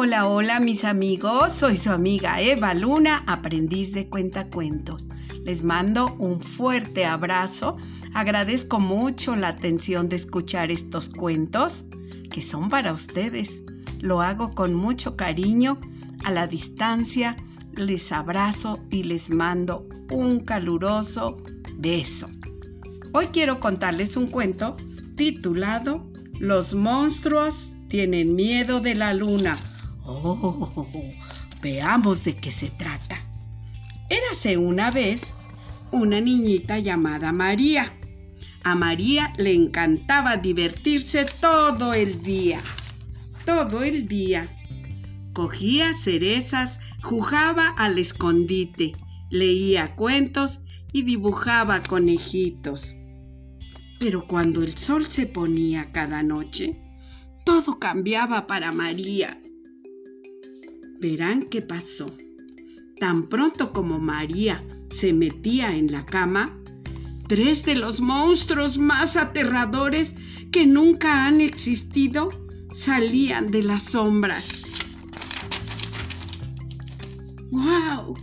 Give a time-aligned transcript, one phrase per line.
[0.00, 5.04] Hola, hola mis amigos, soy su amiga Eva Luna, aprendiz de cuentacuentos.
[5.42, 7.74] Les mando un fuerte abrazo,
[8.14, 11.84] agradezco mucho la atención de escuchar estos cuentos
[12.30, 13.64] que son para ustedes.
[13.98, 15.80] Lo hago con mucho cariño,
[16.22, 17.34] a la distancia,
[17.72, 21.38] les abrazo y les mando un caluroso
[21.74, 22.28] beso.
[23.14, 24.76] Hoy quiero contarles un cuento
[25.16, 26.08] titulado
[26.38, 29.58] Los monstruos tienen miedo de la luna.
[30.10, 30.94] Oh,
[31.62, 33.18] veamos de qué se trata.
[34.08, 35.20] Érase una vez
[35.92, 37.92] una niñita llamada María.
[38.64, 42.62] A María le encantaba divertirse todo el día.
[43.44, 44.48] Todo el día.
[45.34, 48.92] Cogía cerezas, jugaba al escondite,
[49.28, 52.94] leía cuentos y dibujaba conejitos.
[54.00, 56.80] Pero cuando el sol se ponía cada noche,
[57.44, 59.38] todo cambiaba para María.
[61.00, 62.06] Verán qué pasó.
[62.98, 66.58] Tan pronto como María se metía en la cama,
[67.28, 70.12] tres de los monstruos más aterradores
[70.50, 72.30] que nunca han existido
[72.74, 74.64] salían de las sombras.
[77.50, 78.14] ¡Wow!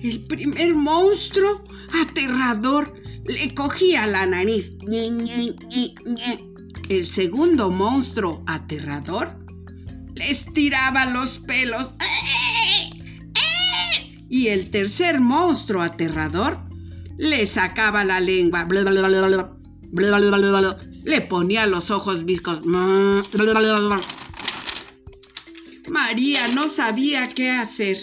[0.00, 1.62] El primer monstruo
[2.02, 2.94] aterrador
[3.26, 4.72] le cogía la nariz.
[6.88, 9.36] El segundo monstruo aterrador
[10.18, 11.94] le estiraba los pelos.
[14.28, 16.58] Y el tercer monstruo aterrador
[17.16, 18.66] le sacaba la lengua.
[21.04, 22.60] Le ponía los ojos viscos.
[25.88, 27.98] María no sabía qué hacer.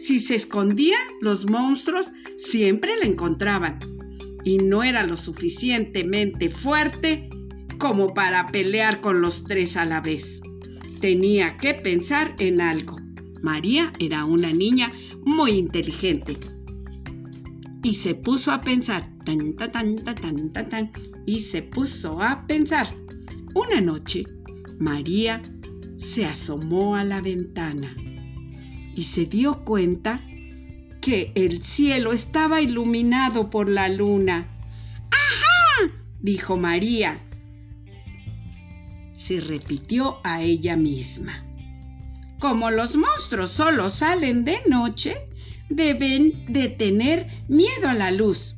[0.00, 3.78] Si se escondía, los monstruos siempre la encontraban.
[4.44, 7.28] Y no era lo suficientemente fuerte
[7.78, 10.42] como para pelear con los tres a la vez.
[11.02, 12.96] Tenía que pensar en algo.
[13.42, 14.92] María era una niña
[15.24, 16.38] muy inteligente.
[17.82, 20.92] Y se puso a pensar, tan, tan, tan, tan, tan, tan,
[21.26, 22.94] y se puso a pensar.
[23.52, 24.26] Una noche,
[24.78, 25.42] María
[25.98, 27.96] se asomó a la ventana
[28.94, 30.24] y se dio cuenta
[31.00, 34.46] que el cielo estaba iluminado por la luna.
[35.10, 35.92] ¡Ajá!
[36.20, 37.18] dijo María.
[39.32, 41.42] Se repitió a ella misma.
[42.38, 45.16] Como los monstruos solo salen de noche,
[45.70, 48.56] deben de tener miedo a la luz.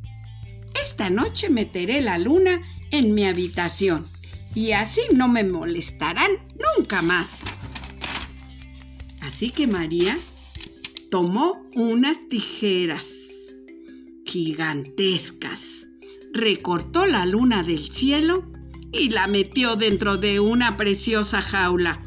[0.85, 4.09] Esta noche meteré la luna en mi habitación
[4.53, 6.33] y así no me molestarán
[6.77, 7.31] nunca más.
[9.21, 10.19] Así que María
[11.09, 13.07] tomó unas tijeras
[14.27, 15.87] gigantescas,
[16.33, 18.43] recortó la luna del cielo
[18.95, 22.01] y la metió dentro de una preciosa jaula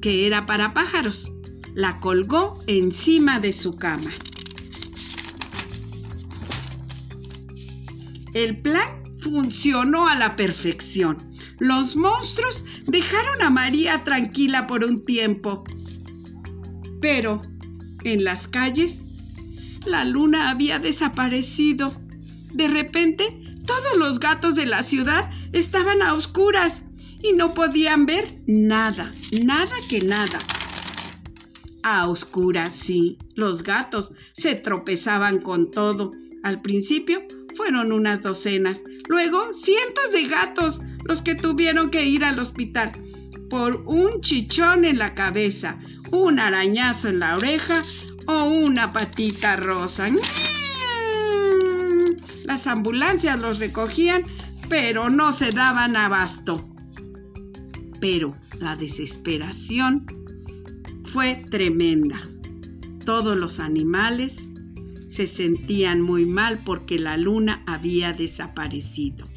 [0.00, 1.30] que era para pájaros.
[1.74, 4.10] La colgó encima de su cama.
[8.32, 11.18] El plan funcionó a la perfección.
[11.58, 15.64] Los monstruos dejaron a María tranquila por un tiempo
[17.00, 17.42] pero
[18.04, 18.96] en las calles
[19.86, 21.92] la luna había desaparecido.
[22.52, 26.82] De repente, todos los gatos de la ciudad estaban a oscuras
[27.22, 29.12] y no podían ver nada,
[29.44, 30.38] nada que nada.
[31.82, 36.12] A oscuras, sí, los gatos se tropezaban con todo.
[36.42, 37.22] Al principio
[37.56, 42.92] fueron unas docenas, luego cientos de gatos los que tuvieron que ir al hospital
[43.48, 45.78] por un chichón en la cabeza,
[46.12, 47.82] un arañazo en la oreja
[48.26, 50.08] o una patita rosa.
[52.44, 54.22] Las ambulancias los recogían,
[54.70, 56.64] pero no se daban abasto.
[58.00, 60.06] Pero la desesperación
[61.04, 62.20] fue tremenda.
[63.04, 64.38] Todos los animales
[65.10, 69.28] se sentían muy mal porque la luna había desaparecido.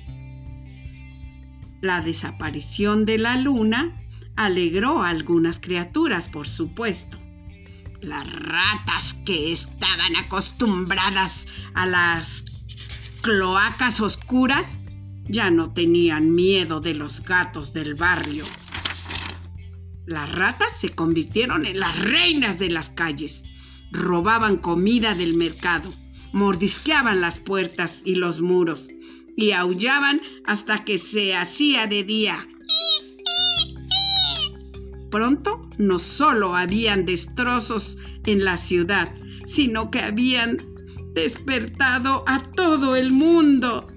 [1.81, 3.99] La desaparición de la luna
[4.35, 7.17] alegró a algunas criaturas, por supuesto.
[8.01, 12.45] Las ratas que estaban acostumbradas a las
[13.21, 14.77] cloacas oscuras
[15.25, 18.45] ya no tenían miedo de los gatos del barrio.
[20.05, 23.43] Las ratas se convirtieron en las reinas de las calles.
[23.91, 25.93] Robaban comida del mercado,
[26.33, 28.89] mordisqueaban las puertas y los muros
[29.35, 32.47] y aullaban hasta que se hacía de día
[35.13, 39.11] pronto no solo habían destrozos en la ciudad,
[39.45, 40.57] sino que habían
[41.13, 43.92] despertado a todo el mundo.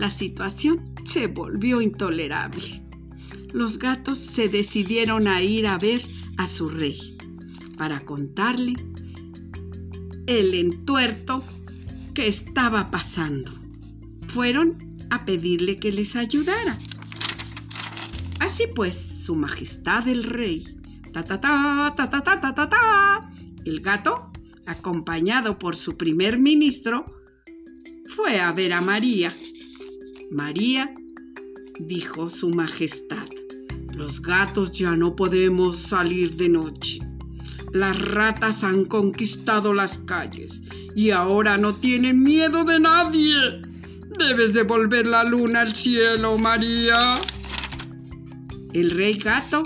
[0.00, 2.82] La situación se volvió intolerable.
[3.52, 6.00] los gatos se decidieron a ir a ver
[6.38, 7.18] a su rey
[7.76, 8.76] para contarle
[10.26, 11.44] el entuerto
[12.14, 13.52] que estaba pasando.
[14.28, 14.78] Fueron
[15.10, 16.78] a pedirle que les ayudara.
[18.38, 20.64] Así pues, su majestad el rey,
[21.12, 23.30] ta ta ta ta ta ta ta ta,
[23.66, 24.32] el gato,
[24.64, 27.04] acompañado por su primer ministro,
[28.16, 29.34] fue a ver a María.
[30.30, 30.94] María,
[31.80, 33.26] dijo su majestad,
[33.96, 37.00] los gatos ya no podemos salir de noche.
[37.72, 40.62] Las ratas han conquistado las calles
[40.94, 43.34] y ahora no tienen miedo de nadie.
[44.18, 47.18] Debes devolver la luna al cielo, María.
[48.72, 49.64] El rey gato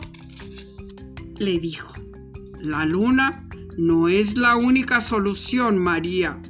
[1.37, 1.93] le dijo,
[2.63, 3.47] la luna
[3.77, 6.41] no es la única solución, María.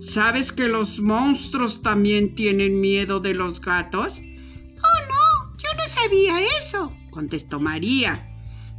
[0.00, 4.14] ¿Sabes que los monstruos también tienen miedo de los gatos?
[4.16, 8.26] Oh, no, yo no sabía eso, contestó María.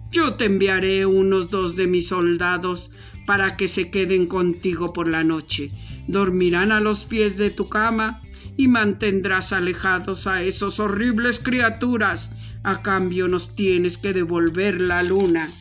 [0.10, 2.90] Yo te enviaré unos dos de mis soldados
[3.28, 5.72] para que se queden contigo por la noche.
[6.08, 8.24] Dormirán a los pies de tu cama
[8.58, 12.32] y mantendrás alejados a esos horribles criaturas.
[12.64, 15.52] A cambio nos tienes que devolver la luna.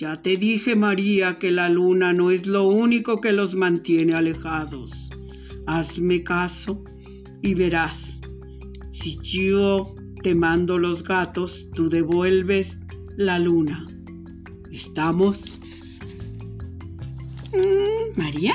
[0.00, 5.10] Ya te dije, María, que la luna no es lo único que los mantiene alejados.
[5.66, 6.82] Hazme caso
[7.42, 8.18] y verás.
[8.90, 12.78] Si yo te mando los gatos, tú devuelves
[13.18, 13.86] la luna.
[14.72, 15.58] ¿Estamos?
[17.52, 18.54] Mm, María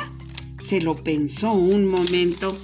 [0.63, 2.57] se lo pensó un momento.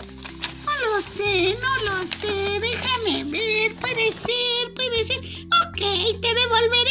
[0.65, 2.59] No lo sé, no lo sé.
[2.59, 3.75] Déjame ver.
[3.75, 5.19] Puede ser, puede ser.
[5.67, 6.90] Ok, te devolveré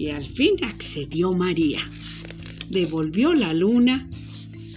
[0.00, 1.86] y al fin accedió María.
[2.70, 4.08] Devolvió la luna.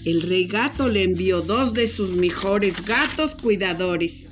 [0.04, 4.30] El rey gato le envió dos de sus mejores gatos cuidadores.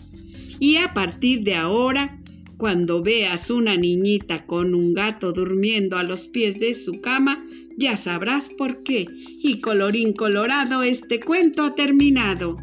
[0.59, 2.19] Y a partir de ahora,
[2.57, 7.41] cuando veas una niñita con un gato durmiendo a los pies de su cama,
[7.77, 9.05] ya sabrás por qué.
[9.41, 12.57] Y colorín colorado, este cuento ha terminado.